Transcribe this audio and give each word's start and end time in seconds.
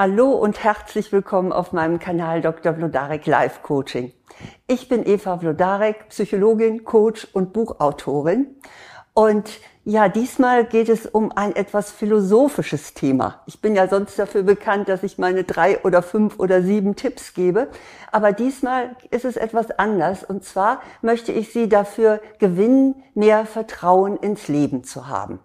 Hallo 0.00 0.30
und 0.30 0.62
herzlich 0.62 1.10
willkommen 1.10 1.50
auf 1.50 1.72
meinem 1.72 1.98
Kanal 1.98 2.40
Dr. 2.40 2.72
Vlodarek 2.72 3.26
Life 3.26 3.62
Coaching. 3.64 4.12
Ich 4.68 4.88
bin 4.88 5.04
Eva 5.04 5.38
Vlodarek, 5.38 6.10
Psychologin, 6.10 6.84
Coach 6.84 7.26
und 7.32 7.52
Buchautorin. 7.52 8.46
Und 9.12 9.58
ja, 9.84 10.08
diesmal 10.08 10.66
geht 10.66 10.88
es 10.88 11.04
um 11.04 11.32
ein 11.32 11.56
etwas 11.56 11.90
philosophisches 11.90 12.94
Thema. 12.94 13.42
Ich 13.46 13.60
bin 13.60 13.74
ja 13.74 13.88
sonst 13.88 14.16
dafür 14.20 14.44
bekannt, 14.44 14.88
dass 14.88 15.02
ich 15.02 15.18
meine 15.18 15.42
drei 15.42 15.82
oder 15.82 16.02
fünf 16.02 16.38
oder 16.38 16.62
sieben 16.62 16.94
Tipps 16.94 17.34
gebe. 17.34 17.66
Aber 18.12 18.30
diesmal 18.30 18.94
ist 19.10 19.24
es 19.24 19.36
etwas 19.36 19.80
anders. 19.80 20.22
Und 20.22 20.44
zwar 20.44 20.80
möchte 21.02 21.32
ich 21.32 21.52
Sie 21.52 21.68
dafür 21.68 22.20
gewinnen, 22.38 23.02
mehr 23.14 23.46
Vertrauen 23.46 24.16
ins 24.16 24.46
Leben 24.46 24.84
zu 24.84 25.08
haben. 25.08 25.40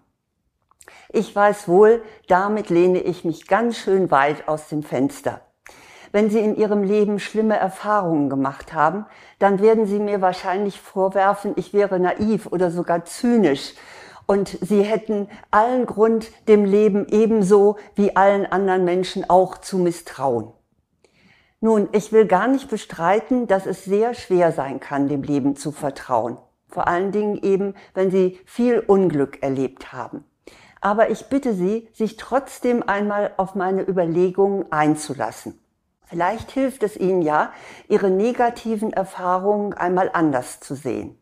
Ich 1.16 1.36
weiß 1.36 1.68
wohl, 1.68 2.02
damit 2.26 2.70
lehne 2.70 2.98
ich 2.98 3.24
mich 3.24 3.46
ganz 3.46 3.76
schön 3.76 4.10
weit 4.10 4.48
aus 4.48 4.66
dem 4.66 4.82
Fenster. 4.82 5.42
Wenn 6.10 6.28
Sie 6.28 6.40
in 6.40 6.56
Ihrem 6.56 6.82
Leben 6.82 7.20
schlimme 7.20 7.56
Erfahrungen 7.56 8.28
gemacht 8.28 8.72
haben, 8.74 9.06
dann 9.38 9.62
werden 9.62 9.86
Sie 9.86 10.00
mir 10.00 10.20
wahrscheinlich 10.20 10.80
vorwerfen, 10.80 11.52
ich 11.54 11.72
wäre 11.72 12.00
naiv 12.00 12.46
oder 12.46 12.72
sogar 12.72 13.04
zynisch 13.04 13.74
und 14.26 14.58
Sie 14.60 14.82
hätten 14.82 15.28
allen 15.52 15.86
Grund, 15.86 16.32
dem 16.48 16.64
Leben 16.64 17.06
ebenso 17.08 17.76
wie 17.94 18.16
allen 18.16 18.44
anderen 18.44 18.84
Menschen 18.84 19.30
auch 19.30 19.58
zu 19.58 19.78
misstrauen. 19.78 20.50
Nun, 21.60 21.90
ich 21.92 22.10
will 22.10 22.26
gar 22.26 22.48
nicht 22.48 22.68
bestreiten, 22.68 23.46
dass 23.46 23.66
es 23.66 23.84
sehr 23.84 24.14
schwer 24.14 24.50
sein 24.50 24.80
kann, 24.80 25.06
dem 25.06 25.22
Leben 25.22 25.54
zu 25.54 25.70
vertrauen. 25.70 26.38
Vor 26.66 26.88
allen 26.88 27.12
Dingen 27.12 27.38
eben, 27.40 27.76
wenn 27.94 28.10
Sie 28.10 28.40
viel 28.46 28.80
Unglück 28.80 29.44
erlebt 29.44 29.92
haben 29.92 30.24
aber 30.84 31.08
ich 31.08 31.30
bitte 31.30 31.54
Sie, 31.54 31.88
sich 31.94 32.18
trotzdem 32.18 32.82
einmal 32.86 33.32
auf 33.38 33.54
meine 33.54 33.80
Überlegungen 33.80 34.70
einzulassen. 34.70 35.58
Vielleicht 36.04 36.50
hilft 36.50 36.82
es 36.82 36.94
Ihnen 36.98 37.22
ja, 37.22 37.54
Ihre 37.88 38.10
negativen 38.10 38.92
Erfahrungen 38.92 39.72
einmal 39.72 40.10
anders 40.12 40.60
zu 40.60 40.74
sehen. 40.74 41.18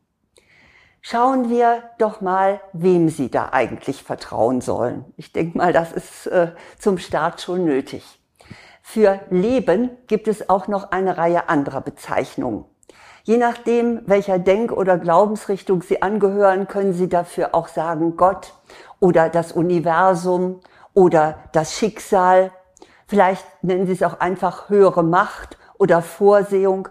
Schauen 1.01 1.49
wir 1.49 1.85
doch 1.99 2.21
mal, 2.21 2.61
wem 2.73 3.09
Sie 3.09 3.31
da 3.31 3.51
eigentlich 3.53 4.03
vertrauen 4.03 4.61
sollen. 4.61 5.05
Ich 5.17 5.33
denke 5.33 5.57
mal, 5.57 5.73
das 5.73 5.93
ist 5.93 6.27
äh, 6.27 6.53
zum 6.77 6.99
Start 6.99 7.41
schon 7.41 7.65
nötig. 7.65 8.21
Für 8.83 9.21
Leben 9.31 9.91
gibt 10.09 10.27
es 10.27 10.51
auch 10.51 10.67
noch 10.67 10.91
eine 10.91 11.17
Reihe 11.19 11.49
anderer 11.49 11.83
Bezeichnungen. 11.83 12.65
Je 13.25 13.37
nachdem, 13.37 14.03
welcher 14.07 14.41
Denk- 14.41 14.73
oder 14.73 14.99
Glaubensrichtung 14.99 15.83
Sie 15.83 16.03
angehören, 16.03 16.67
können 16.67 16.93
Sie 16.93 17.09
dafür 17.09 17.55
auch 17.55 17.69
sagen 17.69 18.17
Gott 18.17 18.53
oder 18.99 19.29
das 19.29 19.53
Universum 19.53 20.61
oder 20.93 21.39
das 21.53 21.75
Schicksal. 21.75 22.51
Vielleicht 23.07 23.45
nennen 23.63 23.87
Sie 23.87 23.93
es 23.93 24.03
auch 24.03 24.19
einfach 24.19 24.69
höhere 24.69 25.05
Macht 25.05 25.57
oder 25.79 26.03
Vorsehung. 26.03 26.89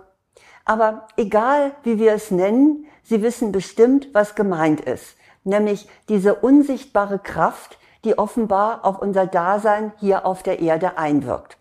Aber 0.63 1.07
egal, 1.17 1.73
wie 1.83 1.99
wir 1.99 2.13
es 2.13 2.31
nennen, 2.31 2.85
Sie 3.03 3.21
wissen 3.21 3.51
bestimmt, 3.51 4.07
was 4.13 4.35
gemeint 4.35 4.79
ist. 4.79 5.17
Nämlich 5.43 5.89
diese 6.07 6.35
unsichtbare 6.35 7.19
Kraft, 7.19 7.77
die 8.05 8.17
offenbar 8.17 8.85
auf 8.85 8.99
unser 8.99 9.25
Dasein 9.25 9.91
hier 9.99 10.25
auf 10.25 10.43
der 10.43 10.59
Erde 10.59 10.97
einwirkt. 10.97 11.57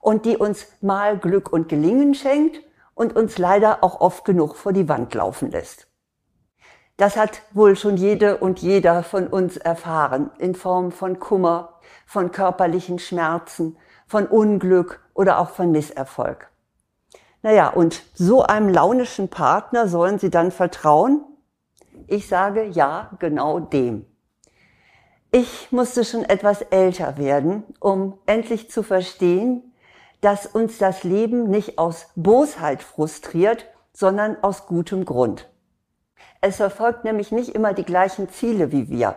Und 0.00 0.24
die 0.24 0.36
uns 0.36 0.66
mal 0.82 1.18
Glück 1.18 1.52
und 1.52 1.68
Gelingen 1.68 2.14
schenkt 2.14 2.60
und 2.94 3.16
uns 3.16 3.38
leider 3.38 3.82
auch 3.82 4.00
oft 4.00 4.24
genug 4.24 4.56
vor 4.56 4.72
die 4.72 4.88
Wand 4.88 5.14
laufen 5.14 5.50
lässt. 5.50 5.88
Das 6.96 7.16
hat 7.16 7.42
wohl 7.52 7.74
schon 7.74 7.96
jede 7.96 8.36
und 8.36 8.60
jeder 8.60 9.02
von 9.02 9.26
uns 9.26 9.56
erfahren 9.56 10.30
in 10.38 10.54
Form 10.54 10.92
von 10.92 11.18
Kummer, 11.18 11.80
von 12.06 12.30
körperlichen 12.30 13.00
Schmerzen, 13.00 13.76
von 14.06 14.26
Unglück 14.26 15.02
oder 15.12 15.40
auch 15.40 15.50
von 15.50 15.72
Misserfolg. 15.72 16.50
Naja, 17.42 17.68
und 17.68 18.02
so 18.14 18.42
einem 18.42 18.68
launischen 18.68 19.28
Partner 19.28 19.88
sollen 19.88 20.18
Sie 20.18 20.30
dann 20.30 20.52
vertrauen? 20.52 21.24
Ich 22.06 22.28
sage 22.28 22.64
ja, 22.64 23.10
genau 23.18 23.60
dem. 23.60 24.06
Ich 25.32 25.72
musste 25.72 26.04
schon 26.04 26.24
etwas 26.24 26.62
älter 26.62 27.18
werden, 27.18 27.64
um 27.80 28.18
endlich 28.26 28.70
zu 28.70 28.84
verstehen, 28.84 29.73
dass 30.24 30.46
uns 30.46 30.78
das 30.78 31.04
Leben 31.04 31.50
nicht 31.50 31.78
aus 31.78 32.06
Bosheit 32.16 32.82
frustriert, 32.82 33.66
sondern 33.92 34.38
aus 34.42 34.66
gutem 34.66 35.04
Grund. 35.04 35.50
Es 36.40 36.56
verfolgt 36.56 37.04
nämlich 37.04 37.30
nicht 37.30 37.50
immer 37.50 37.74
die 37.74 37.84
gleichen 37.84 38.30
Ziele 38.30 38.72
wie 38.72 38.88
wir. 38.88 39.16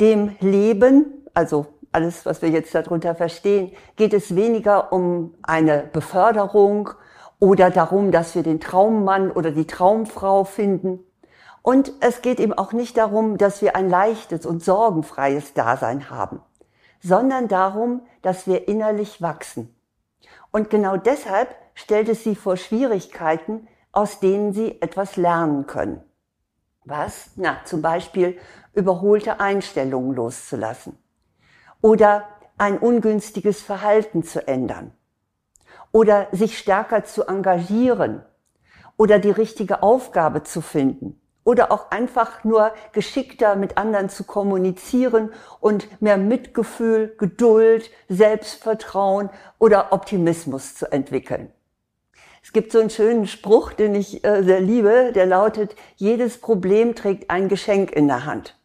Dem 0.00 0.36
Leben, 0.40 1.26
also 1.34 1.66
alles, 1.92 2.24
was 2.24 2.40
wir 2.40 2.48
jetzt 2.48 2.74
darunter 2.74 3.14
verstehen, 3.14 3.72
geht 3.96 4.14
es 4.14 4.34
weniger 4.34 4.90
um 4.90 5.34
eine 5.42 5.82
Beförderung 5.92 6.88
oder 7.38 7.68
darum, 7.70 8.10
dass 8.10 8.34
wir 8.34 8.42
den 8.42 8.58
Traummann 8.58 9.30
oder 9.30 9.50
die 9.50 9.66
Traumfrau 9.66 10.44
finden. 10.44 11.00
Und 11.60 11.92
es 12.00 12.22
geht 12.22 12.40
eben 12.40 12.54
auch 12.54 12.72
nicht 12.72 12.96
darum, 12.96 13.36
dass 13.36 13.60
wir 13.60 13.76
ein 13.76 13.90
leichtes 13.90 14.46
und 14.46 14.64
sorgenfreies 14.64 15.52
Dasein 15.52 16.08
haben, 16.08 16.40
sondern 17.02 17.48
darum, 17.48 18.00
dass 18.22 18.46
wir 18.46 18.66
innerlich 18.66 19.20
wachsen 19.20 19.74
und 20.52 20.70
genau 20.70 20.96
deshalb 20.96 21.54
stellt 21.74 22.08
es 22.08 22.24
sie 22.24 22.34
vor 22.34 22.56
Schwierigkeiten, 22.56 23.68
aus 23.92 24.20
denen 24.20 24.52
sie 24.52 24.80
etwas 24.80 25.16
lernen 25.16 25.66
können. 25.66 26.02
Was? 26.84 27.30
Na, 27.36 27.58
zum 27.64 27.82
Beispiel 27.82 28.38
überholte 28.72 29.40
Einstellungen 29.40 30.14
loszulassen 30.14 30.98
oder 31.80 32.28
ein 32.58 32.78
ungünstiges 32.78 33.60
Verhalten 33.60 34.22
zu 34.22 34.46
ändern 34.46 34.92
oder 35.92 36.28
sich 36.32 36.58
stärker 36.58 37.04
zu 37.04 37.26
engagieren 37.26 38.22
oder 38.96 39.18
die 39.18 39.30
richtige 39.30 39.82
Aufgabe 39.82 40.42
zu 40.42 40.60
finden 40.60 41.20
oder 41.50 41.72
auch 41.72 41.90
einfach 41.90 42.44
nur 42.44 42.70
geschickter 42.92 43.56
mit 43.56 43.76
anderen 43.76 44.08
zu 44.08 44.22
kommunizieren 44.22 45.32
und 45.58 46.00
mehr 46.00 46.16
Mitgefühl, 46.16 47.12
Geduld, 47.18 47.90
Selbstvertrauen 48.08 49.30
oder 49.58 49.92
Optimismus 49.92 50.76
zu 50.76 50.92
entwickeln. 50.92 51.50
Es 52.40 52.52
gibt 52.52 52.70
so 52.70 52.78
einen 52.78 52.88
schönen 52.88 53.26
Spruch, 53.26 53.72
den 53.72 53.96
ich 53.96 54.24
äh, 54.24 54.44
sehr 54.44 54.60
liebe, 54.60 55.10
der 55.12 55.26
lautet, 55.26 55.74
jedes 55.96 56.38
Problem 56.38 56.94
trägt 56.94 57.30
ein 57.30 57.48
Geschenk 57.48 57.90
in 57.90 58.06
der 58.06 58.26
Hand. 58.26 58.56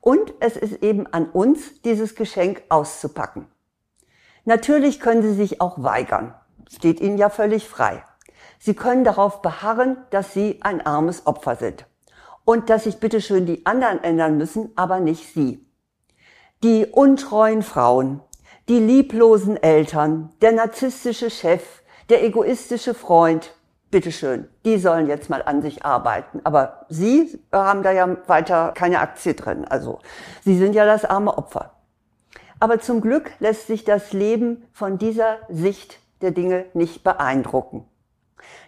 Und 0.00 0.34
es 0.40 0.56
ist 0.56 0.82
eben 0.82 1.06
an 1.06 1.30
uns, 1.30 1.80
dieses 1.82 2.16
Geschenk 2.16 2.64
auszupacken. 2.70 3.46
Natürlich 4.44 4.98
können 4.98 5.22
Sie 5.22 5.34
sich 5.34 5.60
auch 5.60 5.80
weigern. 5.80 6.34
Steht 6.68 7.00
Ihnen 7.00 7.18
ja 7.18 7.30
völlig 7.30 7.68
frei. 7.68 8.02
Sie 8.58 8.74
können 8.74 9.04
darauf 9.04 9.42
beharren, 9.42 9.96
dass 10.10 10.34
Sie 10.34 10.58
ein 10.62 10.84
armes 10.84 11.28
Opfer 11.28 11.54
sind 11.54 11.86
und 12.44 12.70
dass 12.70 12.84
sich 12.84 12.98
bitte 12.98 13.20
schön 13.20 13.46
die 13.46 13.64
anderen 13.66 14.02
ändern 14.02 14.36
müssen, 14.36 14.72
aber 14.76 15.00
nicht 15.00 15.32
sie. 15.32 15.64
Die 16.62 16.86
untreuen 16.86 17.62
Frauen, 17.62 18.20
die 18.68 18.78
lieblosen 18.78 19.60
Eltern, 19.60 20.30
der 20.40 20.52
narzisstische 20.52 21.30
Chef, 21.30 21.82
der 22.08 22.24
egoistische 22.24 22.94
Freund, 22.94 23.54
bitteschön, 23.90 24.48
die 24.64 24.78
sollen 24.78 25.06
jetzt 25.06 25.30
mal 25.30 25.42
an 25.42 25.62
sich 25.62 25.84
arbeiten. 25.84 26.40
Aber 26.44 26.86
Sie 26.88 27.38
haben 27.52 27.82
da 27.82 27.92
ja 27.92 28.16
weiter 28.26 28.72
keine 28.74 29.00
Aktie 29.00 29.34
drin. 29.34 29.64
Also 29.68 30.00
Sie 30.44 30.56
sind 30.56 30.74
ja 30.74 30.84
das 30.86 31.04
arme 31.04 31.36
Opfer. 31.36 31.72
Aber 32.58 32.80
zum 32.80 33.00
Glück 33.00 33.32
lässt 33.40 33.66
sich 33.66 33.84
das 33.84 34.12
Leben 34.12 34.64
von 34.72 34.98
dieser 34.98 35.38
Sicht 35.48 35.98
der 36.20 36.30
Dinge 36.30 36.66
nicht 36.74 37.02
beeindrucken. 37.02 37.84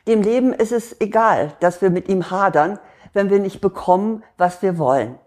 Dem 0.07 0.23
Leben 0.23 0.53
ist 0.53 0.73
es 0.73 1.01
egal, 1.01 1.53
dass 1.61 1.81
wir 1.81 1.91
mit 1.91 2.09
ihm 2.09 2.31
hadern, 2.31 2.79
wenn 3.15 3.31
wir 3.31 3.39
nicht 3.39 3.61
bekommen, 3.61 4.23
was 4.37 4.61
wir 4.61 4.77
wollen. 4.77 5.19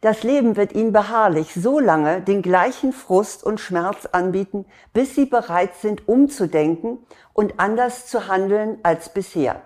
Das 0.00 0.22
Leben 0.22 0.56
wird 0.56 0.72
ihnen 0.72 0.92
beharrlich 0.92 1.52
so 1.52 1.78
lange 1.78 2.22
den 2.22 2.40
gleichen 2.40 2.94
Frust 2.94 3.44
und 3.44 3.60
Schmerz 3.60 4.06
anbieten, 4.06 4.64
bis 4.94 5.14
sie 5.14 5.26
bereit 5.26 5.74
sind, 5.74 6.08
umzudenken 6.08 6.98
und 7.34 7.60
anders 7.60 8.06
zu 8.06 8.26
handeln 8.26 8.78
als 8.82 9.10
bisher. 9.10 9.60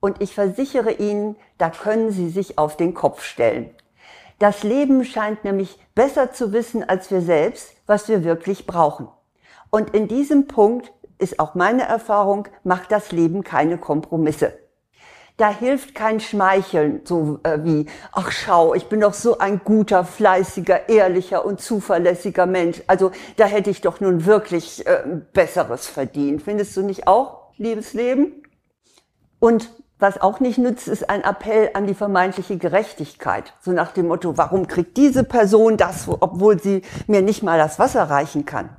Und 0.00 0.20
ich 0.20 0.34
versichere 0.34 0.92
Ihnen, 0.92 1.36
da 1.58 1.70
können 1.70 2.10
Sie 2.10 2.28
sich 2.28 2.58
auf 2.58 2.76
den 2.76 2.94
Kopf 2.94 3.22
stellen. 3.22 3.70
Das 4.38 4.62
Leben 4.62 5.04
scheint 5.04 5.44
nämlich 5.44 5.78
besser 5.94 6.32
zu 6.32 6.52
wissen 6.52 6.86
als 6.86 7.10
wir 7.10 7.22
selbst, 7.22 7.72
was 7.86 8.08
wir 8.08 8.22
wirklich 8.22 8.66
brauchen. 8.66 9.08
Und 9.70 9.94
in 9.94 10.08
diesem 10.08 10.46
Punkt 10.46 10.92
ist 11.18 11.40
auch 11.40 11.54
meine 11.54 11.84
Erfahrung, 11.84 12.48
macht 12.62 12.92
das 12.92 13.12
Leben 13.12 13.42
keine 13.42 13.78
Kompromisse. 13.78 14.58
Da 15.36 15.50
hilft 15.50 15.94
kein 15.94 16.18
Schmeicheln, 16.20 17.02
so 17.04 17.40
äh, 17.42 17.58
wie, 17.62 17.86
ach 18.12 18.30
schau, 18.30 18.74
ich 18.74 18.86
bin 18.86 19.00
doch 19.00 19.12
so 19.12 19.36
ein 19.38 19.60
guter, 19.62 20.04
fleißiger, 20.04 20.88
ehrlicher 20.88 21.44
und 21.44 21.60
zuverlässiger 21.60 22.46
Mensch. 22.46 22.82
Also 22.86 23.10
da 23.36 23.44
hätte 23.44 23.68
ich 23.68 23.82
doch 23.82 24.00
nun 24.00 24.24
wirklich 24.24 24.86
äh, 24.86 25.02
Besseres 25.34 25.86
verdient. 25.86 26.42
Findest 26.42 26.74
du 26.76 26.82
nicht 26.82 27.06
auch, 27.06 27.52
liebes 27.58 27.92
Leben? 27.92 28.42
Und 29.38 29.70
was 29.98 30.20
auch 30.20 30.40
nicht 30.40 30.56
nützt, 30.56 30.88
ist 30.88 31.08
ein 31.08 31.22
Appell 31.22 31.70
an 31.74 31.86
die 31.86 31.94
vermeintliche 31.94 32.56
Gerechtigkeit. 32.56 33.52
So 33.60 33.72
nach 33.72 33.92
dem 33.92 34.08
Motto, 34.08 34.38
warum 34.38 34.66
kriegt 34.66 34.96
diese 34.96 35.24
Person 35.24 35.76
das, 35.76 36.06
obwohl 36.08 36.60
sie 36.60 36.80
mir 37.06 37.20
nicht 37.20 37.42
mal 37.42 37.58
das 37.58 37.78
Wasser 37.78 38.04
reichen 38.04 38.46
kann? 38.46 38.70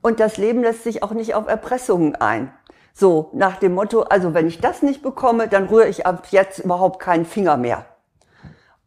Und 0.00 0.20
das 0.20 0.36
Leben 0.36 0.62
lässt 0.62 0.84
sich 0.84 1.02
auch 1.02 1.12
nicht 1.12 1.34
auf 1.34 1.46
Erpressungen 1.46 2.14
ein. 2.16 2.52
So 2.96 3.30
nach 3.32 3.56
dem 3.56 3.74
Motto, 3.74 4.02
also 4.02 4.34
wenn 4.34 4.46
ich 4.46 4.60
das 4.60 4.80
nicht 4.80 5.02
bekomme, 5.02 5.48
dann 5.48 5.66
rühre 5.66 5.88
ich 5.88 6.06
ab 6.06 6.28
jetzt 6.30 6.60
überhaupt 6.60 7.00
keinen 7.00 7.24
Finger 7.24 7.56
mehr. 7.56 7.86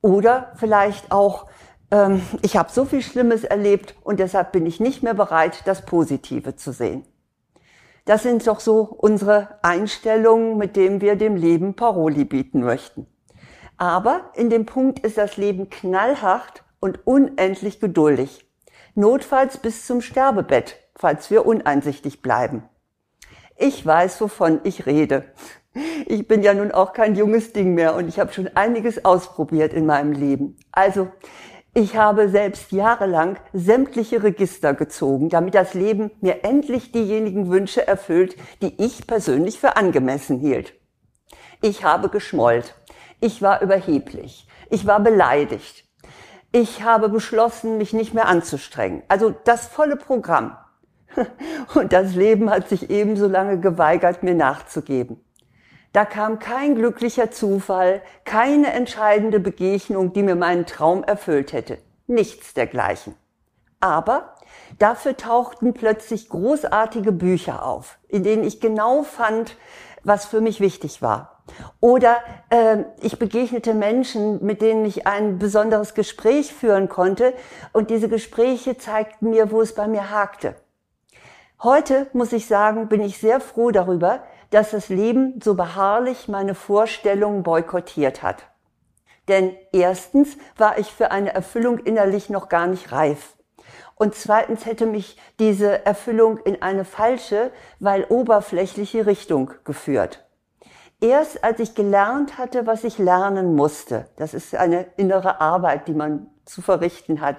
Oder 0.02 0.54
vielleicht 0.56 1.12
auch, 1.12 1.48
ähm, 1.92 2.22
ich 2.42 2.56
habe 2.56 2.72
so 2.72 2.86
viel 2.86 3.02
Schlimmes 3.02 3.44
erlebt 3.44 3.96
und 4.04 4.22
deshalb 4.22 4.54
bin 4.54 4.66
ich 4.66 4.80
nicht 4.80 5.04
mehr 5.04 5.14
bereit, 5.14 5.64
das 5.66 5.86
Positive 5.86 6.56
zu 6.56 6.72
sehen. 6.72 7.06
Das 8.06 8.24
sind 8.24 8.48
doch 8.48 8.62
so 8.62 8.84
unsere 8.84 9.60
Einstellungen, 9.62 10.58
mit 10.58 10.78
denen 10.78 11.02
wir 11.02 11.18
dem 11.18 11.36
Leben 11.36 11.74
Paroli 11.74 12.24
bieten 12.24 12.64
möchten. 12.64 13.08
Aber 13.76 14.32
in 14.36 14.50
dem 14.50 14.66
Punkt 14.66 15.00
ist 15.00 15.18
das 15.18 15.36
Leben 15.36 15.70
knallhart 15.70 16.64
und 16.80 17.06
unendlich 17.06 17.82
geduldig. 17.82 18.50
Notfalls 18.96 19.58
bis 19.58 19.86
zum 19.86 20.00
Sterbebett, 20.00 20.78
falls 20.96 21.30
wir 21.30 21.46
uneinsichtig 21.46 22.22
bleiben. 22.22 22.64
Ich 23.58 23.84
weiß, 23.86 24.22
wovon 24.22 24.62
ich 24.64 24.86
rede. 24.86 25.26
Ich 26.06 26.28
bin 26.28 26.44
ja 26.44 26.54
nun 26.54 26.72
auch 26.72 26.94
kein 26.94 27.16
junges 27.16 27.54
Ding 27.54 27.74
mehr 27.74 27.96
und 27.96 28.08
ich 28.08 28.20
habe 28.20 28.32
schon 28.32 28.50
einiges 28.56 29.04
ausprobiert 29.04 29.74
in 29.74 29.86
meinem 29.86 30.12
Leben. 30.12 30.58
Also, 30.72 31.10
ich 31.74 31.96
habe 31.96 32.30
selbst 32.30 32.72
jahrelang 32.72 33.38
sämtliche 33.54 34.24
Register 34.24 34.74
gezogen, 34.74 35.30
damit 35.30 35.54
das 35.54 35.74
Leben 35.74 36.12
mir 36.22 36.44
endlich 36.44 36.92
diejenigen 36.92 37.50
Wünsche 37.50 37.86
erfüllt, 37.86 38.36
die 38.62 38.74
ich 38.84 39.06
persönlich 39.06 39.60
für 39.60 39.76
angemessen 39.76 40.40
hielt. 40.40 40.74
Ich 41.62 41.84
habe 41.84 42.10
geschmollt. 42.10 42.76
Ich 43.20 43.42
war 43.42 43.62
überheblich. 43.62 44.48
Ich 44.70 44.86
war 44.86 45.00
beleidigt. 45.00 45.86
Ich 46.52 46.84
habe 46.84 47.10
beschlossen, 47.10 47.78
mich 47.78 47.94
nicht 47.94 48.14
mehr 48.14 48.28
anzustrengen. 48.28 49.04
Also 49.08 49.34
das 49.44 49.68
volle 49.68 49.98
Programm. 49.98 50.58
Und 51.76 51.94
das 51.94 52.16
Leben 52.16 52.50
hat 52.50 52.70
sich 52.70 52.90
ebenso 52.90 53.28
lange 53.28 53.60
geweigert, 53.60 54.24
mir 54.24 54.36
nachzugeben. 54.36 55.20
Da 55.94 56.06
kam 56.06 56.40
kein 56.40 56.76
glücklicher 56.76 57.32
Zufall, 57.32 58.02
keine 58.24 58.74
entscheidende 58.74 59.40
Begegnung, 59.40 60.14
die 60.14 60.24
mir 60.24 60.36
meinen 60.36 60.66
Traum 60.66 61.04
erfüllt 61.04 61.54
hätte. 61.54 61.80
Nichts 62.08 62.54
dergleichen. 62.54 63.16
Aber 63.80 64.36
dafür 64.80 65.18
tauchten 65.18 65.74
plötzlich 65.74 66.30
großartige 66.30 67.12
Bücher 67.12 67.66
auf, 67.66 67.98
in 68.08 68.24
denen 68.24 68.44
ich 68.44 68.60
genau 68.60 69.04
fand, 69.04 69.56
was 70.04 70.26
für 70.26 70.42
mich 70.42 70.60
wichtig 70.60 71.02
war. 71.02 71.44
Oder 71.80 72.18
äh, 72.50 72.84
ich 73.02 73.20
begegnete 73.20 73.74
Menschen, 73.74 74.44
mit 74.44 74.62
denen 74.62 74.86
ich 74.86 75.08
ein 75.08 75.40
besonderes 75.40 75.94
Gespräch 75.94 76.54
führen 76.54 76.90
konnte 76.90 77.34
und 77.74 77.90
diese 77.90 78.10
Gespräche 78.10 78.78
zeigten 78.78 79.30
mir, 79.30 79.52
wo 79.52 79.62
es 79.62 79.74
bei 79.74 79.88
mir 79.88 80.12
hakte. 80.12 80.56
Heute, 81.64 82.06
muss 82.14 82.34
ich 82.34 82.46
sagen, 82.46 82.88
bin 82.88 83.02
ich 83.02 83.18
sehr 83.18 83.40
froh 83.40 83.72
darüber, 83.72 84.22
dass 84.52 84.72
das 84.72 84.90
Leben 84.90 85.40
so 85.44 85.56
beharrlich 85.56 86.28
meine 86.28 86.54
Vorstellungen 86.54 87.42
boykottiert 87.42 88.22
hat. 88.22 88.44
Denn 89.28 89.56
erstens 89.74 90.38
war 90.56 90.78
ich 90.78 90.94
für 90.94 91.10
eine 91.10 91.34
Erfüllung 91.34 91.80
innerlich 91.80 92.30
noch 92.30 92.48
gar 92.48 92.68
nicht 92.68 92.92
reif. 92.92 93.36
Und 93.96 94.14
zweitens 94.14 94.68
hätte 94.68 94.86
mich 94.86 95.18
diese 95.40 95.84
Erfüllung 95.84 96.38
in 96.38 96.62
eine 96.62 96.86
falsche, 96.86 97.52
weil 97.80 98.04
oberflächliche 98.04 99.08
Richtung 99.08 99.52
geführt. 99.64 100.28
Erst 101.02 101.44
als 101.44 101.60
ich 101.60 101.74
gelernt 101.74 102.38
hatte, 102.38 102.68
was 102.68 102.84
ich 102.84 103.00
lernen 103.00 103.56
musste, 103.56 104.06
das 104.18 104.36
ist 104.36 104.54
eine 104.54 104.86
innere 104.96 105.42
Arbeit, 105.42 105.88
die 105.88 105.94
man 105.94 106.28
zu 106.46 106.62
verrichten 106.62 107.20
hat, 107.20 107.38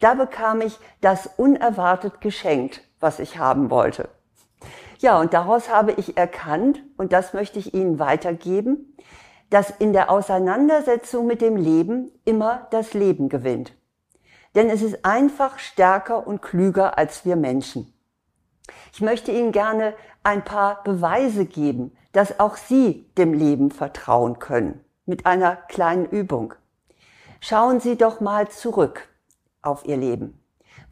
da 0.00 0.14
bekam 0.14 0.62
ich 0.62 0.78
das 1.02 1.28
unerwartet 1.36 2.22
geschenkt, 2.22 2.87
was 3.00 3.18
ich 3.18 3.38
haben 3.38 3.70
wollte. 3.70 4.08
Ja, 4.98 5.20
und 5.20 5.32
daraus 5.32 5.68
habe 5.68 5.92
ich 5.92 6.16
erkannt, 6.16 6.82
und 6.96 7.12
das 7.12 7.32
möchte 7.32 7.58
ich 7.58 7.72
Ihnen 7.72 7.98
weitergeben, 7.98 8.96
dass 9.50 9.70
in 9.70 9.92
der 9.92 10.10
Auseinandersetzung 10.10 11.26
mit 11.26 11.40
dem 11.40 11.56
Leben 11.56 12.10
immer 12.24 12.66
das 12.70 12.94
Leben 12.94 13.28
gewinnt. 13.28 13.72
Denn 14.54 14.68
es 14.68 14.82
ist 14.82 15.04
einfach 15.04 15.58
stärker 15.58 16.26
und 16.26 16.42
klüger 16.42 16.98
als 16.98 17.24
wir 17.24 17.36
Menschen. 17.36 17.92
Ich 18.92 19.00
möchte 19.00 19.30
Ihnen 19.30 19.52
gerne 19.52 19.94
ein 20.22 20.44
paar 20.44 20.82
Beweise 20.82 21.46
geben, 21.46 21.96
dass 22.12 22.40
auch 22.40 22.56
Sie 22.56 23.08
dem 23.16 23.32
Leben 23.32 23.70
vertrauen 23.70 24.38
können, 24.38 24.84
mit 25.06 25.26
einer 25.26 25.56
kleinen 25.56 26.06
Übung. 26.06 26.54
Schauen 27.40 27.80
Sie 27.80 27.96
doch 27.96 28.20
mal 28.20 28.48
zurück 28.48 29.08
auf 29.62 29.86
Ihr 29.86 29.96
Leben. 29.96 30.42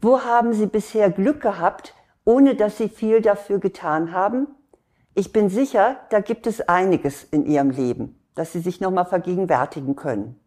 Wo 0.01 0.21
haben 0.21 0.53
Sie 0.53 0.67
bisher 0.67 1.09
Glück 1.09 1.41
gehabt, 1.41 1.93
ohne 2.27 2.55
dass 2.55 2.77
sie 2.77 2.89
viel 2.89 3.21
dafür 3.21 3.57
getan 3.59 4.11
haben? 4.11 4.47
Ich 5.15 5.31
bin 5.31 5.49
sicher, 5.49 5.95
da 6.09 6.19
gibt 6.19 6.45
es 6.45 6.59
einiges 6.59 7.23
in 7.23 7.45
ihrem 7.45 7.69
Leben, 7.69 8.19
das 8.35 8.51
sie 8.51 8.59
sich 8.59 8.81
nochmal 8.81 9.05
vergegenwärtigen 9.05 9.95
können. 9.95 10.37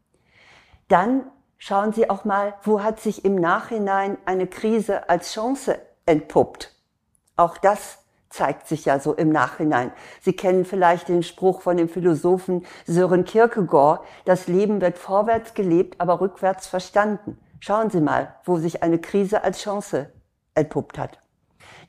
Dann 0.88 1.22
schauen 1.56 1.94
Sie 1.94 2.10
auch 2.10 2.26
mal, 2.26 2.52
wo 2.64 2.82
hat 2.82 3.00
sich 3.00 3.24
im 3.24 3.34
Nachhinein 3.34 4.18
eine 4.26 4.46
Krise 4.46 5.08
als 5.08 5.32
Chance 5.32 5.78
entpuppt. 6.04 6.76
Auch 7.36 7.56
das 7.56 8.04
zeigt 8.28 8.68
sich 8.68 8.84
ja 8.84 9.00
so 9.00 9.14
im 9.14 9.30
Nachhinein. 9.30 9.90
Sie 10.20 10.34
kennen 10.34 10.66
vielleicht 10.66 11.08
den 11.08 11.22
Spruch 11.22 11.62
von 11.62 11.78
dem 11.78 11.88
Philosophen 11.88 12.66
Sören 12.86 13.24
Kierkegaard, 13.24 14.04
das 14.26 14.48
Leben 14.48 14.82
wird 14.82 14.98
vorwärts 14.98 15.54
gelebt, 15.54 15.98
aber 15.98 16.20
rückwärts 16.20 16.66
verstanden. 16.66 17.38
Schauen 17.58 17.88
Sie 17.88 18.02
mal, 18.02 18.34
wo 18.44 18.58
sich 18.58 18.82
eine 18.82 18.98
Krise 18.98 19.44
als 19.44 19.62
Chance 19.62 20.12
entpuppt 20.54 20.98
hat. 20.98 21.20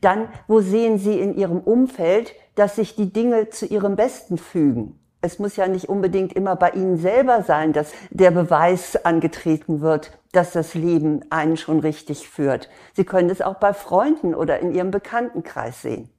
Dann, 0.02 0.30
wo 0.48 0.62
sehen 0.62 0.98
Sie 0.98 1.20
in 1.20 1.36
Ihrem 1.38 1.60
Umfeld, 1.60 2.34
dass 2.56 2.76
sich 2.76 2.96
die 2.96 3.14
Dinge 3.14 3.50
zu 3.50 3.66
Ihrem 3.66 3.96
Besten 3.96 4.38
fügen? 4.38 5.00
Es 5.22 5.38
muss 5.38 5.56
ja 5.56 5.68
nicht 5.68 5.88
unbedingt 5.88 6.34
immer 6.34 6.56
bei 6.56 6.72
Ihnen 6.72 6.98
selber 6.98 7.44
sein, 7.44 7.74
dass 7.74 7.92
der 8.10 8.32
Beweis 8.32 9.06
angetreten 9.06 9.82
wird, 9.82 10.18
dass 10.32 10.52
das 10.52 10.74
Leben 10.74 11.22
einen 11.30 11.58
schon 11.58 11.80
richtig 11.80 12.28
führt. 12.28 12.70
Sie 12.94 13.04
können 13.04 13.30
es 13.30 13.42
auch 13.42 13.56
bei 13.56 13.74
Freunden 13.74 14.34
oder 14.34 14.60
in 14.60 14.74
Ihrem 14.74 14.90
Bekanntenkreis 14.90 15.84
sehen. 15.84 16.10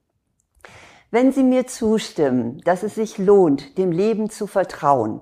Wenn 1.10 1.32
Sie 1.32 1.42
mir 1.42 1.66
zustimmen, 1.66 2.60
dass 2.64 2.84
es 2.84 2.94
sich 2.94 3.18
lohnt, 3.18 3.76
dem 3.76 3.90
Leben 3.90 4.30
zu 4.30 4.46
vertrauen, 4.46 5.20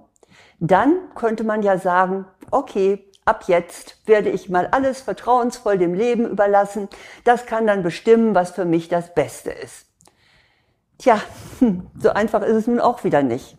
dann 0.61 0.95
könnte 1.15 1.43
man 1.43 1.63
ja 1.63 1.79
sagen, 1.79 2.27
okay, 2.51 3.10
ab 3.31 3.45
jetzt 3.47 3.97
werde 4.07 4.29
ich 4.29 4.49
mal 4.49 4.67
alles 4.73 5.01
vertrauensvoll 5.01 5.79
dem 5.79 5.95
Leben 5.95 6.29
überlassen. 6.29 6.89
Das 7.23 7.47
kann 7.47 7.65
dann 7.65 7.85
bestimmen, 7.85 8.35
was 8.35 8.51
für 8.51 8.65
mich 8.65 8.89
das 8.89 9.15
Beste 9.15 9.53
ist. 9.53 9.87
Tja, 10.99 11.21
so 11.99 12.11
einfach 12.11 12.43
ist 12.43 12.57
es 12.57 12.67
nun 12.67 12.81
auch 12.81 13.05
wieder 13.05 13.23
nicht. 13.23 13.57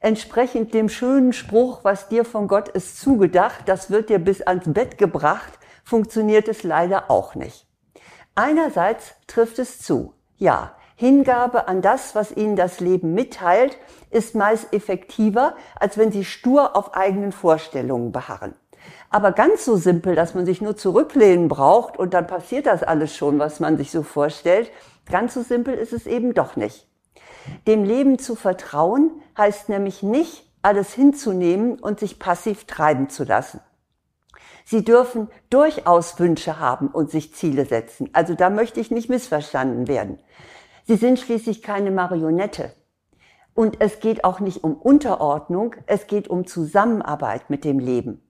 Entsprechend 0.00 0.72
dem 0.72 0.88
schönen 0.88 1.34
Spruch, 1.34 1.80
was 1.82 2.08
dir 2.08 2.24
von 2.24 2.48
Gott 2.48 2.70
ist 2.70 2.98
zugedacht, 2.98 3.60
das 3.66 3.90
wird 3.90 4.08
dir 4.08 4.18
bis 4.18 4.40
ans 4.40 4.64
Bett 4.72 4.96
gebracht, 4.96 5.58
funktioniert 5.84 6.48
es 6.48 6.62
leider 6.62 7.10
auch 7.10 7.34
nicht. 7.34 7.66
Einerseits 8.34 9.12
trifft 9.26 9.58
es 9.58 9.80
zu. 9.80 10.14
Ja, 10.38 10.72
Hingabe 10.96 11.68
an 11.68 11.80
das, 11.82 12.14
was 12.14 12.30
ihnen 12.30 12.56
das 12.56 12.80
Leben 12.80 13.12
mitteilt, 13.12 13.78
ist 14.10 14.34
meist 14.34 14.72
effektiver, 14.72 15.54
als 15.78 15.96
wenn 15.96 16.12
sie 16.12 16.24
stur 16.24 16.76
auf 16.76 16.94
eigenen 16.94 17.32
Vorstellungen 17.32 18.12
beharren. 18.12 18.54
Aber 19.10 19.32
ganz 19.32 19.64
so 19.64 19.76
simpel, 19.76 20.14
dass 20.14 20.34
man 20.34 20.46
sich 20.46 20.60
nur 20.60 20.76
zurücklehnen 20.76 21.48
braucht 21.48 21.98
und 21.98 22.14
dann 22.14 22.26
passiert 22.26 22.66
das 22.66 22.82
alles 22.82 23.16
schon, 23.16 23.38
was 23.38 23.60
man 23.60 23.76
sich 23.76 23.90
so 23.90 24.02
vorstellt, 24.02 24.70
ganz 25.10 25.34
so 25.34 25.42
simpel 25.42 25.74
ist 25.74 25.92
es 25.92 26.06
eben 26.06 26.34
doch 26.34 26.56
nicht. 26.56 26.86
Dem 27.66 27.84
Leben 27.84 28.18
zu 28.18 28.34
vertrauen 28.36 29.10
heißt 29.36 29.68
nämlich 29.68 30.02
nicht, 30.02 30.46
alles 30.62 30.92
hinzunehmen 30.92 31.78
und 31.78 32.00
sich 32.00 32.18
passiv 32.18 32.64
treiben 32.64 33.08
zu 33.08 33.24
lassen. 33.24 33.60
Sie 34.64 34.84
dürfen 34.84 35.28
durchaus 35.48 36.18
Wünsche 36.20 36.60
haben 36.60 36.88
und 36.88 37.10
sich 37.10 37.34
Ziele 37.34 37.64
setzen. 37.64 38.10
Also 38.12 38.34
da 38.34 38.50
möchte 38.50 38.78
ich 38.78 38.90
nicht 38.90 39.08
missverstanden 39.08 39.88
werden. 39.88 40.18
Sie 40.86 40.96
sind 40.96 41.18
schließlich 41.18 41.62
keine 41.62 41.90
Marionette. 41.90 42.72
Und 43.54 43.80
es 43.80 44.00
geht 44.00 44.22
auch 44.22 44.38
nicht 44.38 44.62
um 44.62 44.76
Unterordnung, 44.76 45.74
es 45.86 46.06
geht 46.06 46.28
um 46.28 46.46
Zusammenarbeit 46.46 47.50
mit 47.50 47.64
dem 47.64 47.78
Leben. 47.78 48.22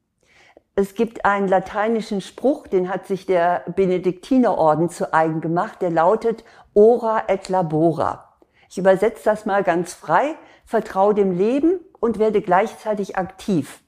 Es 0.80 0.94
gibt 0.94 1.26
einen 1.26 1.46
lateinischen 1.46 2.22
Spruch, 2.22 2.66
den 2.66 2.88
hat 2.88 3.06
sich 3.06 3.26
der 3.26 3.64
Benediktinerorden 3.76 4.88
zu 4.88 5.12
eigen 5.12 5.42
gemacht, 5.42 5.82
der 5.82 5.90
lautet 5.90 6.42
Ora 6.72 7.24
et 7.28 7.50
labora. 7.50 8.38
Ich 8.70 8.78
übersetze 8.78 9.20
das 9.24 9.44
mal 9.44 9.62
ganz 9.62 9.92
frei, 9.92 10.36
vertraue 10.64 11.12
dem 11.12 11.36
Leben 11.36 11.80
und 12.00 12.18
werde 12.18 12.40
gleichzeitig 12.40 13.18
aktiv. 13.18 13.82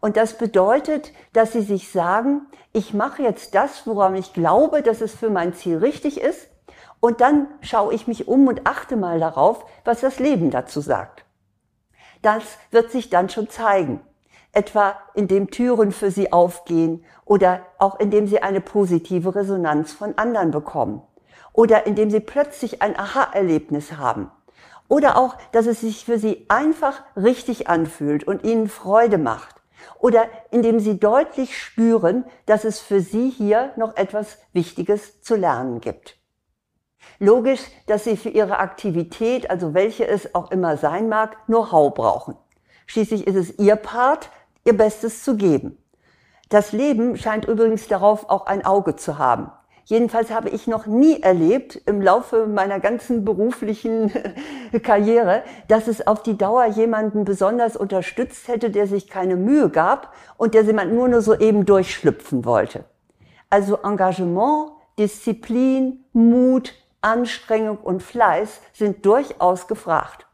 Und 0.00 0.16
das 0.16 0.38
bedeutet, 0.38 1.12
dass 1.34 1.52
sie 1.52 1.60
sich 1.60 1.92
sagen, 1.92 2.46
ich 2.72 2.94
mache 2.94 3.22
jetzt 3.22 3.54
das, 3.54 3.86
woran 3.86 4.14
ich 4.14 4.32
glaube, 4.32 4.80
dass 4.80 5.02
es 5.02 5.14
für 5.14 5.28
mein 5.28 5.52
Ziel 5.52 5.76
richtig 5.76 6.18
ist, 6.22 6.48
und 7.00 7.20
dann 7.20 7.48
schaue 7.60 7.92
ich 7.92 8.08
mich 8.08 8.28
um 8.28 8.48
und 8.48 8.66
achte 8.66 8.96
mal 8.96 9.20
darauf, 9.20 9.62
was 9.84 10.00
das 10.00 10.20
Leben 10.20 10.50
dazu 10.50 10.80
sagt. 10.80 11.26
Das 12.22 12.44
wird 12.70 12.90
sich 12.92 13.10
dann 13.10 13.28
schon 13.28 13.50
zeigen 13.50 14.00
etwa 14.52 14.96
indem 15.14 15.50
Türen 15.50 15.92
für 15.92 16.10
sie 16.10 16.32
aufgehen 16.32 17.04
oder 17.24 17.60
auch 17.78 18.00
indem 18.00 18.26
sie 18.26 18.42
eine 18.42 18.60
positive 18.60 19.34
Resonanz 19.34 19.92
von 19.92 20.16
anderen 20.16 20.50
bekommen. 20.50 21.02
oder 21.58 21.86
indem 21.88 22.08
sie 22.08 22.20
plötzlich 22.20 22.82
ein 22.82 22.96
Aha-Erlebnis 22.96 23.96
haben. 23.96 24.30
Oder 24.86 25.16
auch, 25.16 25.36
dass 25.50 25.66
es 25.66 25.80
sich 25.80 26.04
für 26.04 26.16
sie 26.16 26.46
einfach 26.48 27.02
richtig 27.16 27.68
anfühlt 27.68 28.22
und 28.22 28.44
ihnen 28.44 28.68
Freude 28.68 29.18
macht. 29.18 29.56
Oder 29.98 30.28
indem 30.52 30.78
sie 30.78 31.00
deutlich 31.00 31.58
spüren, 31.60 32.24
dass 32.46 32.62
es 32.62 32.78
für 32.78 33.00
sie 33.00 33.28
hier 33.28 33.72
noch 33.76 33.96
etwas 33.96 34.38
Wichtiges 34.52 35.20
zu 35.20 35.34
lernen 35.34 35.80
gibt. 35.80 36.16
Logisch, 37.18 37.62
dass 37.88 38.04
sie 38.04 38.16
für 38.16 38.28
ihre 38.28 38.60
Aktivität, 38.60 39.50
also 39.50 39.74
welche 39.74 40.06
es 40.06 40.36
auch 40.36 40.52
immer 40.52 40.76
sein 40.76 41.08
mag, 41.08 41.44
Know-how 41.46 41.92
brauchen. 41.92 42.36
Schließlich 42.88 43.26
ist 43.26 43.36
es 43.36 43.58
ihr 43.58 43.76
Part, 43.76 44.30
ihr 44.64 44.76
Bestes 44.76 45.22
zu 45.22 45.36
geben. 45.36 45.78
Das 46.48 46.72
Leben 46.72 47.16
scheint 47.18 47.44
übrigens 47.44 47.86
darauf 47.86 48.30
auch 48.30 48.46
ein 48.46 48.64
Auge 48.64 48.96
zu 48.96 49.18
haben. 49.18 49.52
Jedenfalls 49.84 50.30
habe 50.30 50.48
ich 50.48 50.66
noch 50.66 50.86
nie 50.86 51.22
erlebt 51.22 51.80
im 51.84 52.00
Laufe 52.00 52.46
meiner 52.46 52.80
ganzen 52.80 53.24
beruflichen 53.24 54.10
Karriere, 54.82 55.42
dass 55.68 55.86
es 55.86 56.06
auf 56.06 56.22
die 56.22 56.36
Dauer 56.36 56.64
jemanden 56.66 57.24
besonders 57.24 57.76
unterstützt 57.76 58.48
hätte, 58.48 58.70
der 58.70 58.86
sich 58.86 59.08
keine 59.08 59.36
Mühe 59.36 59.68
gab 59.68 60.14
und 60.38 60.54
der 60.54 60.62
jemand 60.62 60.92
nur 60.92 61.08
nur 61.08 61.20
so 61.20 61.34
eben 61.34 61.66
durchschlüpfen 61.66 62.46
wollte. 62.46 62.84
Also 63.50 63.78
Engagement, 63.82 64.72
Disziplin, 64.98 66.04
Mut, 66.14 66.74
Anstrengung 67.02 67.78
und 67.78 68.02
Fleiß 68.02 68.60
sind 68.72 69.04
durchaus 69.04 69.68
gefragt. 69.68 70.27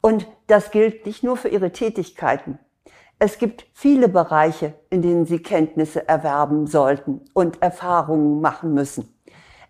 Und 0.00 0.26
das 0.46 0.70
gilt 0.70 1.06
nicht 1.06 1.22
nur 1.22 1.36
für 1.36 1.48
ihre 1.48 1.72
Tätigkeiten. 1.72 2.58
Es 3.18 3.38
gibt 3.38 3.66
viele 3.74 4.08
Bereiche, 4.08 4.74
in 4.88 5.02
denen 5.02 5.26
Sie 5.26 5.42
Kenntnisse 5.42 6.08
erwerben 6.08 6.66
sollten 6.66 7.20
und 7.34 7.60
Erfahrungen 7.60 8.40
machen 8.40 8.72
müssen. 8.72 9.14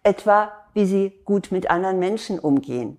Etwa, 0.04 0.52
wie 0.72 0.86
Sie 0.86 1.20
gut 1.24 1.50
mit 1.50 1.68
anderen 1.68 1.98
Menschen 1.98 2.38
umgehen, 2.38 2.98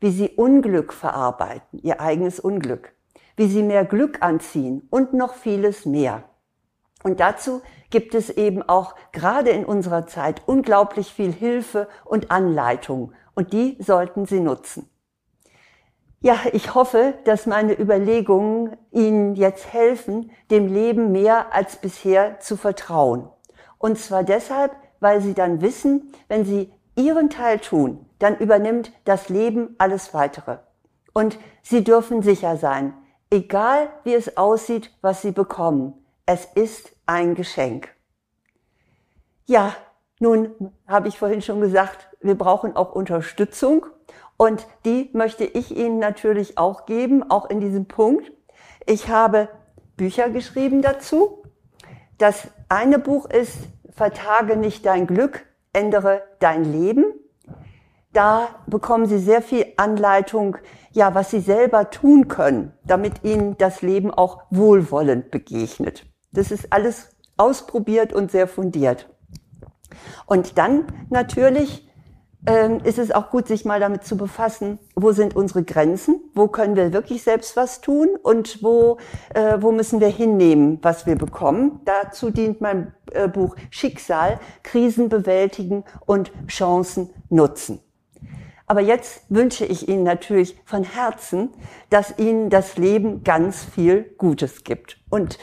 wie 0.00 0.10
Sie 0.10 0.30
Unglück 0.30 0.94
verarbeiten, 0.94 1.80
Ihr 1.82 2.00
eigenes 2.00 2.40
Unglück, 2.40 2.94
wie 3.36 3.46
Sie 3.46 3.62
mehr 3.62 3.84
Glück 3.84 4.22
anziehen 4.22 4.86
und 4.88 5.12
noch 5.12 5.34
vieles 5.34 5.84
mehr. 5.84 6.24
Und 7.02 7.20
dazu 7.20 7.60
gibt 7.90 8.14
es 8.14 8.30
eben 8.30 8.62
auch 8.62 8.94
gerade 9.12 9.50
in 9.50 9.66
unserer 9.66 10.06
Zeit 10.06 10.40
unglaublich 10.46 11.12
viel 11.12 11.32
Hilfe 11.32 11.88
und 12.06 12.30
Anleitung 12.30 13.12
und 13.34 13.52
die 13.52 13.76
sollten 13.80 14.24
Sie 14.24 14.40
nutzen. 14.40 14.88
Ja, 16.24 16.38
ich 16.54 16.74
hoffe, 16.74 17.18
dass 17.24 17.44
meine 17.44 17.78
Überlegungen 17.78 18.78
Ihnen 18.90 19.34
jetzt 19.34 19.74
helfen, 19.74 20.30
dem 20.50 20.72
Leben 20.72 21.12
mehr 21.12 21.52
als 21.52 21.76
bisher 21.76 22.40
zu 22.40 22.56
vertrauen. 22.56 23.28
Und 23.76 23.98
zwar 23.98 24.24
deshalb, 24.24 24.74
weil 25.00 25.20
Sie 25.20 25.34
dann 25.34 25.60
wissen, 25.60 26.14
wenn 26.28 26.46
Sie 26.46 26.72
Ihren 26.96 27.28
Teil 27.28 27.58
tun, 27.58 28.06
dann 28.20 28.38
übernimmt 28.38 28.90
das 29.04 29.28
Leben 29.28 29.74
alles 29.76 30.14
weitere. 30.14 30.60
Und 31.12 31.38
Sie 31.62 31.84
dürfen 31.84 32.22
sicher 32.22 32.56
sein, 32.56 32.94
egal 33.28 33.90
wie 34.04 34.14
es 34.14 34.38
aussieht, 34.38 34.96
was 35.02 35.20
Sie 35.20 35.32
bekommen, 35.32 35.92
es 36.24 36.46
ist 36.54 36.90
ein 37.04 37.34
Geschenk. 37.34 37.90
Ja, 39.44 39.74
nun 40.20 40.72
habe 40.86 41.08
ich 41.08 41.18
vorhin 41.18 41.42
schon 41.42 41.60
gesagt, 41.60 42.08
wir 42.22 42.38
brauchen 42.38 42.74
auch 42.76 42.94
Unterstützung 42.94 43.84
und 44.36 44.66
die 44.84 45.10
möchte 45.12 45.44
ich 45.44 45.76
Ihnen 45.76 45.98
natürlich 45.98 46.58
auch 46.58 46.86
geben, 46.86 47.30
auch 47.30 47.48
in 47.48 47.60
diesem 47.60 47.86
Punkt. 47.86 48.32
Ich 48.86 49.08
habe 49.08 49.48
Bücher 49.96 50.30
geschrieben 50.30 50.82
dazu. 50.82 51.42
Das 52.18 52.48
eine 52.68 52.98
Buch 52.98 53.26
ist 53.26 53.56
Vertage 53.90 54.56
nicht 54.56 54.84
dein 54.86 55.06
Glück, 55.06 55.46
ändere 55.72 56.22
dein 56.40 56.64
Leben. 56.64 57.04
Da 58.12 58.48
bekommen 58.66 59.06
Sie 59.06 59.18
sehr 59.18 59.42
viel 59.42 59.66
Anleitung, 59.76 60.56
ja, 60.92 61.14
was 61.14 61.30
Sie 61.30 61.40
selber 61.40 61.90
tun 61.90 62.28
können, 62.28 62.72
damit 62.84 63.24
Ihnen 63.24 63.56
das 63.58 63.82
Leben 63.82 64.12
auch 64.12 64.42
wohlwollend 64.50 65.30
begegnet. 65.30 66.06
Das 66.32 66.50
ist 66.50 66.72
alles 66.72 67.10
ausprobiert 67.36 68.12
und 68.12 68.30
sehr 68.30 68.46
fundiert. 68.46 69.08
Und 70.26 70.58
dann 70.58 70.86
natürlich 71.10 71.88
ähm, 72.46 72.80
ist 72.84 72.98
es 72.98 73.10
auch 73.10 73.30
gut, 73.30 73.48
sich 73.48 73.64
mal 73.64 73.80
damit 73.80 74.04
zu 74.04 74.16
befassen, 74.16 74.78
wo 74.94 75.12
sind 75.12 75.34
unsere 75.34 75.64
Grenzen, 75.64 76.20
wo 76.34 76.48
können 76.48 76.76
wir 76.76 76.92
wirklich 76.92 77.22
selbst 77.22 77.56
was 77.56 77.80
tun 77.80 78.08
und 78.22 78.62
wo, 78.62 78.98
äh, 79.34 79.58
wo 79.60 79.72
müssen 79.72 80.00
wir 80.00 80.08
hinnehmen, 80.08 80.78
was 80.82 81.06
wir 81.06 81.16
bekommen. 81.16 81.80
Dazu 81.84 82.30
dient 82.30 82.60
mein 82.60 82.92
äh, 83.12 83.28
Buch 83.28 83.56
Schicksal, 83.70 84.38
Krisen 84.62 85.08
bewältigen 85.08 85.84
und 86.06 86.32
Chancen 86.48 87.10
nutzen. 87.30 87.80
Aber 88.66 88.80
jetzt 88.80 89.22
wünsche 89.28 89.66
ich 89.66 89.88
Ihnen 89.88 90.04
natürlich 90.04 90.58
von 90.64 90.84
Herzen, 90.84 91.50
dass 91.90 92.18
Ihnen 92.18 92.48
das 92.48 92.76
Leben 92.76 93.22
ganz 93.22 93.62
viel 93.62 94.14
Gutes 94.16 94.64
gibt. 94.64 94.98
Und 95.10 95.38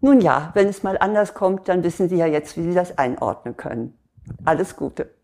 nun 0.00 0.20
ja, 0.20 0.50
wenn 0.54 0.68
es 0.68 0.82
mal 0.82 0.96
anders 0.98 1.34
kommt, 1.34 1.68
dann 1.68 1.84
wissen 1.84 2.08
Sie 2.08 2.16
ja 2.16 2.26
jetzt, 2.26 2.56
wie 2.56 2.62
Sie 2.62 2.74
das 2.74 2.98
einordnen 2.98 3.56
können. 3.56 3.98
Alles 4.44 4.76
Gute. 4.76 5.14